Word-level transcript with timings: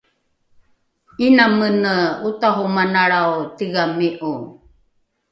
’ina 1.25 1.45
mene 1.59 1.93
otahomanalrao 2.27 3.33
tigami’o 3.55 4.33